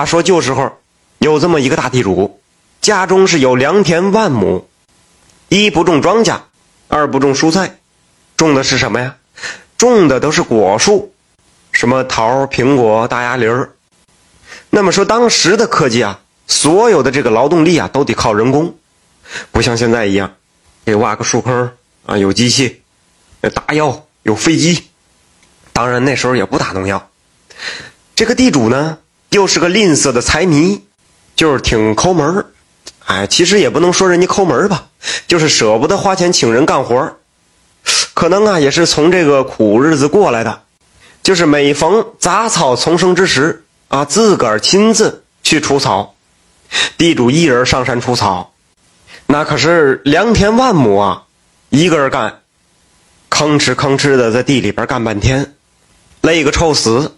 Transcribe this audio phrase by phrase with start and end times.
[0.00, 0.78] 话说旧时候
[1.18, 2.40] 有这么一个大地主，
[2.80, 4.66] 家中是有良田万亩，
[5.50, 6.40] 一不种庄稼，
[6.88, 7.76] 二不种蔬菜，
[8.34, 9.16] 种的是什么呀？
[9.76, 11.12] 种的都是果树，
[11.72, 13.72] 什么桃、苹果、大鸭梨儿。
[14.70, 18.74] 那么说当时的科技啊，所有的这个劳动力啊，都得靠人工，
[19.52, 20.32] 不像现在一样，
[20.86, 21.72] 给挖个树坑
[22.06, 22.80] 啊，有机器，
[23.54, 24.82] 打药，有飞机。
[25.74, 27.10] 当然那时候也不打农药。
[28.16, 28.96] 这个地主呢，
[29.30, 30.82] 又是个吝啬的财迷，
[31.34, 32.46] 就是挺抠门儿。
[33.06, 34.86] 哎，其实也不能说人家抠门吧，
[35.26, 37.16] 就是舍不得花钱请人干活。
[38.14, 40.62] 可能啊，也是从这个苦日子过来的，
[41.22, 46.14] 就是每逢杂草丛生之时啊，自个儿亲自去除草。
[46.96, 48.52] 地主一人上山除草，
[49.26, 51.24] 那可是良田万亩啊，
[51.70, 52.40] 一个人干，
[53.28, 55.54] 吭哧吭哧的在地里边干半天，
[56.20, 57.16] 累个臭死。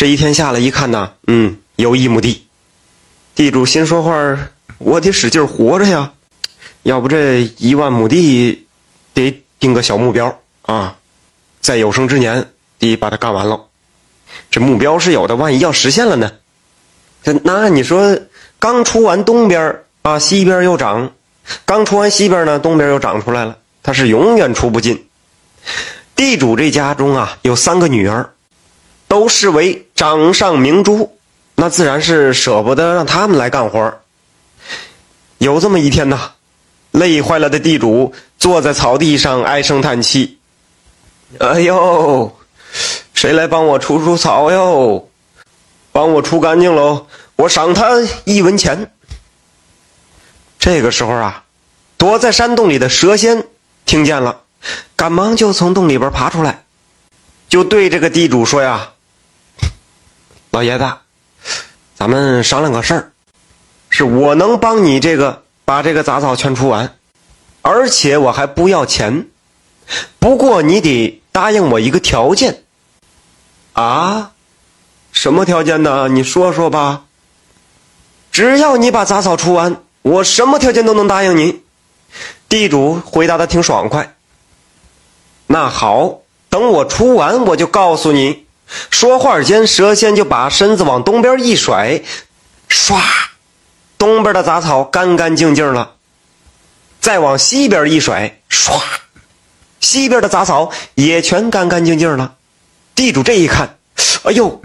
[0.00, 2.46] 这一天下来一看呐，嗯，有一亩地。
[3.34, 6.12] 地主心说话我得使劲活着呀，
[6.84, 8.66] 要不这一万亩地
[9.12, 10.96] 得定个小目标啊，
[11.60, 12.48] 在有生之年
[12.78, 13.66] 得把它干完了。
[14.50, 16.32] 这目标是有的，万一要实现了呢？
[17.44, 18.18] 那你说
[18.58, 21.10] 刚出完东边啊，西边又长；
[21.66, 25.06] 刚出完西边呢，东边又长出来了，他是永远出不尽。
[26.16, 28.30] 地主这家中啊，有三个女儿。
[29.10, 31.18] 都视为掌上明珠，
[31.56, 33.98] 那自然是舍不得让他们来干活
[35.38, 36.30] 有这么一天呐，
[36.92, 40.38] 累坏了的地主坐在草地上唉声叹气
[41.40, 42.38] ：“哎呦，
[43.12, 45.08] 谁来帮我除除草哟？
[45.90, 47.88] 帮我除干净喽，我赏他
[48.22, 48.92] 一文钱。”
[50.56, 51.42] 这个时候啊，
[51.96, 53.44] 躲在山洞里的蛇仙
[53.84, 54.42] 听见了，
[54.94, 56.62] 赶忙就从洞里边爬出来，
[57.48, 58.90] 就对这个地主说呀。
[60.52, 60.92] 老爷子，
[61.94, 63.12] 咱们商量个事儿，
[63.88, 66.96] 是我能帮你这个把这个杂草全除完，
[67.62, 69.28] 而且我还不要钱，
[70.18, 72.64] 不过你得答应我一个条件。
[73.74, 74.32] 啊，
[75.12, 76.08] 什么条件呢？
[76.08, 77.04] 你说说吧。
[78.32, 81.62] 只要你把杂草除完，我什么条件都能答应你。
[82.48, 84.16] 地主回答的挺爽快。
[85.46, 88.46] 那好，等我除完，我就告诉你。
[88.90, 92.02] 说话间，蛇仙就把身子往东边一甩，
[92.68, 93.00] 唰，
[93.98, 95.94] 东边的杂草干干净净了。
[97.00, 98.80] 再往西边一甩，唰，
[99.80, 102.34] 西边的杂草也全干干净净了。
[102.94, 103.78] 地主这一看，
[104.24, 104.60] 哎呦，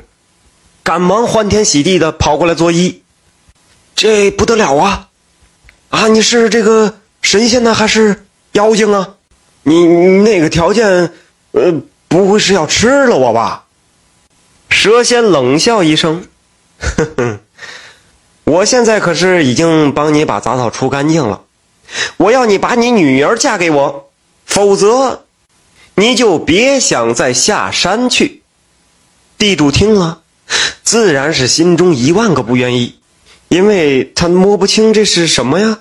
[0.83, 2.99] 赶忙欢天喜地的跑过来作揖
[3.95, 5.07] ：“这不得了啊！
[5.89, 9.15] 啊，你是这个神仙呢，还是妖精啊？
[9.63, 11.13] 你你那个条件，
[11.53, 11.73] 呃，
[12.07, 13.63] 不会是要吃了我吧？”
[14.69, 16.27] 蛇仙冷笑一声
[16.79, 17.39] ：“哼哼，
[18.43, 21.41] 我现在可是已经帮你把杂草除干净了。
[22.17, 24.09] 我要你把你女儿嫁给我，
[24.45, 25.25] 否则
[25.95, 28.43] 你就别想再下山去。”
[29.37, 30.21] 地主听了，
[30.83, 32.99] 自然是心中一万个不愿意，
[33.49, 35.79] 因为他摸不清这是什么呀。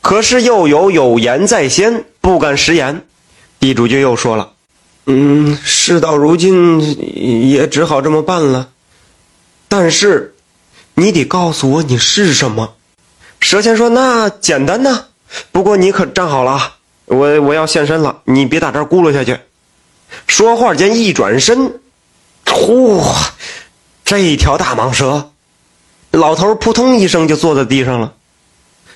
[0.00, 3.04] 可是又有有言在先，不敢食言。
[3.58, 4.52] 地主就又说了。
[5.10, 8.68] 嗯，事到如今也只好这么办了。
[9.66, 10.34] 但是，
[10.94, 12.74] 你得告诉我你是什么。
[13.40, 15.06] 蛇仙说：“那简单呐，
[15.50, 16.74] 不过你可站好了，
[17.06, 19.38] 我我要现身了，你别打这儿咕噜下去。”
[20.26, 21.80] 说话间一转身，
[22.46, 23.02] 呼，
[24.04, 25.30] 这一条大蟒蛇，
[26.10, 28.12] 老头扑通一声就坐在地上了。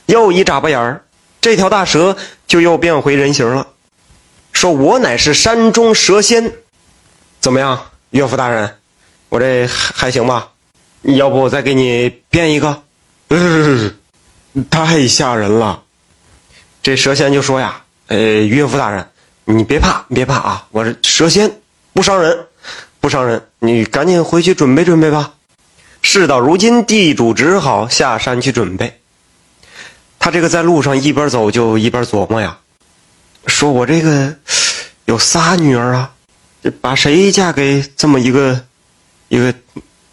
[0.04, 1.04] 又一眨巴眼儿，
[1.40, 3.66] 这条大蛇就又变回人形了。
[4.62, 6.52] 说我乃是山中蛇仙，
[7.40, 8.76] 怎么样，岳父大人？
[9.28, 10.50] 我这还行吧？
[11.02, 12.80] 要不我再给你编一个？
[14.70, 15.82] 太吓人了！
[16.80, 19.04] 这蛇仙就说呀：“呃，岳父大人，
[19.46, 20.68] 你别怕，别怕啊！
[20.70, 21.60] 我是蛇仙，
[21.92, 22.46] 不伤人，
[23.00, 23.44] 不伤人。
[23.58, 25.32] 你赶紧回去准备准备吧。”
[26.02, 29.00] 事到如今，地主只好下山去准备。
[30.20, 32.58] 他这个在路上一边走就一边琢磨呀。
[33.46, 34.36] 说我这个
[35.04, 36.12] 有仨女儿啊，
[36.80, 38.64] 把谁嫁给这么一个
[39.28, 39.54] 一个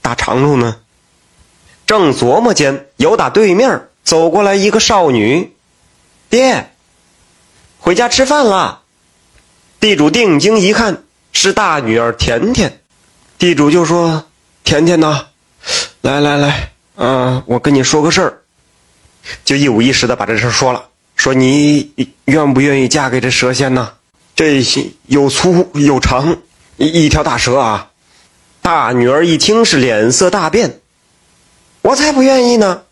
[0.02, 0.78] 大长虫呢？
[1.86, 5.54] 正琢磨间，有打对面走过来一个少女，
[6.30, 6.72] 爹，
[7.80, 8.82] 回家吃饭了。
[9.80, 12.82] 地主定睛一看，是大女儿甜甜。
[13.38, 14.26] 地主就说
[14.66, 15.28] ：“甜甜呐，
[16.02, 18.42] 来来来，啊，我跟你说个事儿。”
[19.46, 20.89] 就一五一十的把这事说了。
[21.20, 21.92] 说你
[22.26, 23.92] 愿不愿意嫁给这蛇仙呢？
[24.38, 24.64] 这
[25.08, 26.38] 又粗又长，
[26.78, 27.90] 一一条大蛇啊！
[28.62, 30.80] 大女儿一听是脸色大变，
[31.82, 32.84] 我才不愿意呢！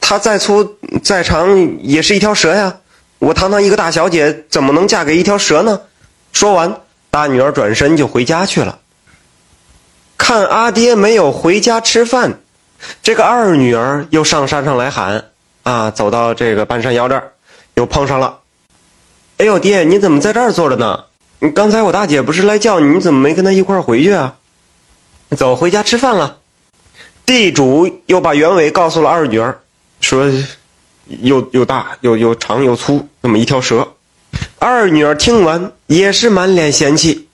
[0.00, 2.78] 她再粗再长也是一条蛇呀！
[3.20, 5.80] 我堂堂一个大小姐，怎么能嫁给一条蛇呢？
[6.32, 8.80] 说完，大女儿转身就回家去了。
[10.18, 12.40] 看阿爹没有回家吃饭，
[13.00, 15.26] 这个二女儿又上山上来喊
[15.62, 17.32] ：“啊，走到这个半山腰这儿，
[17.80, 18.40] 又碰上了。
[19.38, 21.04] 哎呦，爹，你怎么在这儿坐着呢？
[21.54, 24.36] 刚才我大姐不是来叫你，你怎么没跟她一块儿回去啊？
[25.34, 26.36] 走，回家吃饭了。”
[27.24, 29.60] 地主又把原委告诉了二女儿，
[30.02, 30.30] 说
[31.22, 33.88] ：“又又大又又长又粗，那么一条蛇。”
[34.60, 37.28] 二女儿听完也是满脸嫌弃，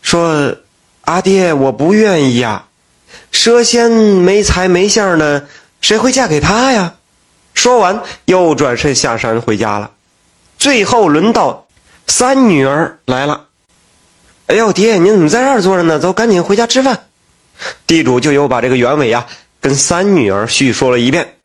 [0.00, 0.54] 说
[1.02, 2.66] ：“阿爹，我不愿意呀，
[3.32, 5.48] 蛇仙没财没相的，
[5.80, 6.94] 谁会嫁给他呀？”
[7.54, 9.90] 说完又转身下山回家了。
[10.58, 11.66] 最后轮到
[12.06, 13.46] 三女儿来了
[14.46, 15.98] ，“哎呦，爹，你怎么在这儿坐着呢？
[15.98, 17.06] 走，赶紧回家吃饭。”
[17.86, 19.26] 地主就又把这个原委呀
[19.60, 21.36] 跟三女儿叙说了一遍。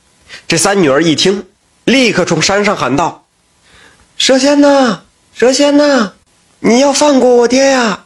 [0.47, 1.45] 这三女儿一听，
[1.83, 3.25] 立刻从山上喊道
[4.17, 5.01] ：“蛇仙呐，
[5.33, 6.13] 蛇仙呐，
[6.59, 8.05] 你要放过我爹呀！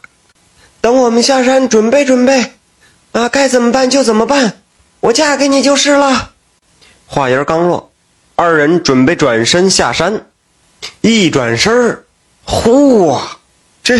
[0.80, 2.52] 等我们下山准备准备，
[3.12, 4.60] 啊，该怎么办就怎么办，
[5.00, 6.32] 我嫁给你就是了。”
[7.06, 7.91] 话音刚落，
[8.42, 10.26] 二人准备转身下山，
[11.00, 12.04] 一转身儿，
[12.42, 13.16] 呼，
[13.84, 13.96] 这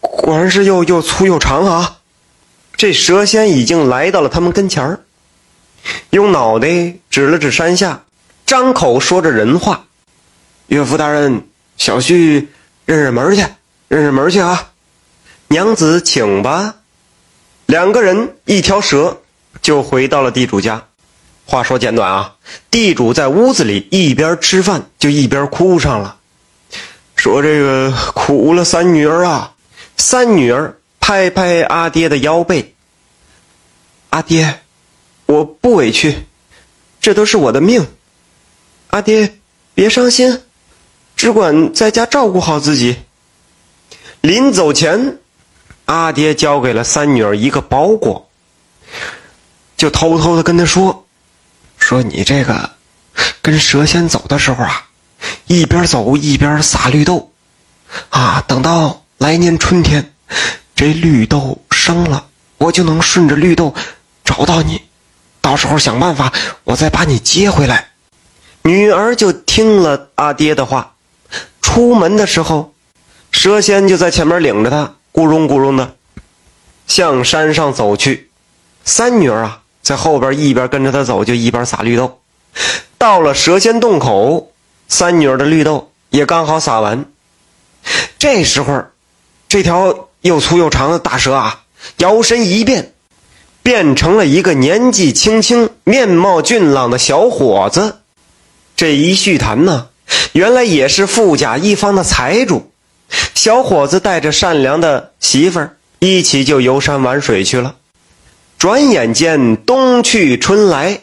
[0.00, 1.96] 果然是又又粗又长啊！
[2.76, 5.00] 这蛇仙已经来到了他们跟前儿，
[6.10, 8.04] 用脑袋指了指山下，
[8.46, 9.86] 张口说着人话
[10.68, 12.46] ：“岳父大人，小婿
[12.86, 13.44] 认认门去，
[13.88, 14.70] 认认门去啊！
[15.48, 16.76] 娘子请吧。”
[17.66, 19.20] 两个人一条蛇
[19.60, 20.87] 就回到了地主家。
[21.50, 22.34] 话说简短啊，
[22.70, 26.18] 地主在屋子里一边吃饭就一边哭上了，
[27.16, 29.54] 说：“这个苦了三女儿啊，
[29.96, 32.74] 三女儿。”拍拍阿爹的腰背。
[34.10, 34.60] 阿爹，
[35.24, 36.26] 我不委屈，
[37.00, 37.86] 这都是我的命。
[38.88, 39.38] 阿爹，
[39.72, 40.42] 别伤心，
[41.16, 42.94] 只管在家照顾好自己。
[44.20, 45.16] 临走前，
[45.86, 48.28] 阿爹交给了三女儿一个包裹，
[49.78, 51.06] 就偷偷的跟他说
[51.88, 52.68] ：“说你这个
[53.40, 54.88] 跟蛇仙走的时候啊，
[55.46, 57.32] 一边走一边撒绿豆，
[58.10, 60.12] 啊，等到来年春天。”
[60.76, 62.26] 这绿豆生了，
[62.58, 63.74] 我就能顺着绿豆
[64.22, 64.82] 找到你，
[65.40, 66.30] 到时候想办法，
[66.64, 67.88] 我再把你接回来。
[68.64, 70.92] 女儿就听了阿爹的话，
[71.62, 72.74] 出门的时候，
[73.32, 75.96] 蛇仙就在前面领着她，咕隆咕隆的
[76.86, 78.28] 向山上走去。
[78.84, 82.20] 三女儿啊，在后边一边跟着他走，就一边撒绿豆。
[82.98, 84.52] 到了蛇仙洞口，
[84.86, 87.06] 三女儿的绿豆也刚好撒完。
[88.18, 88.84] 这时候，
[89.48, 90.04] 这条。
[90.22, 91.60] 又粗又长的大蛇啊，
[91.98, 92.92] 摇身一变，
[93.62, 98.00] 变成了一个年纪轻轻、面貌俊朗的小伙子。
[98.74, 99.86] 这一叙谈呢，
[100.32, 102.72] 原来也是富甲一方的财主。
[103.32, 107.76] 小伙子带着善良的媳妇儿一起就游山玩水去了。
[108.58, 111.00] 转眼间冬去春来，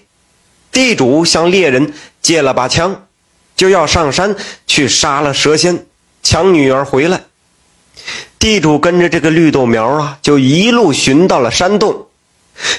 [0.73, 3.07] 地主向猎人借了把枪，
[3.55, 4.35] 就要上山
[4.67, 5.85] 去杀了蛇仙，
[6.21, 7.23] 抢女儿回来。
[8.37, 12.07] 地主跟着这个绿豆苗啊，就一路寻到了山洞。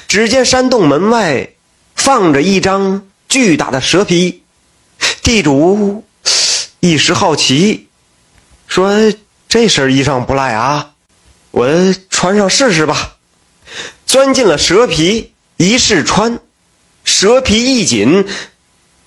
[0.07, 1.49] 只见山洞门外
[1.95, 4.43] 放着一张巨大的蛇皮。
[5.23, 6.05] 地主
[6.79, 7.87] 一时好奇，
[8.67, 9.11] 说
[9.49, 10.91] ：“这身衣裳不赖啊，
[11.49, 11.67] 我
[12.11, 13.15] 穿上试试吧。”
[14.07, 16.39] 钻进了蛇皮，一试穿，
[17.03, 18.25] 蛇皮一紧，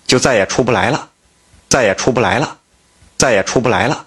[0.06, 1.08] 就再也出不来了，
[1.70, 2.58] 再也出不来了，
[3.16, 4.06] 再也出不来了。